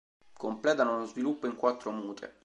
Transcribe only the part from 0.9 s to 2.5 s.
lo sviluppo in quattro mute.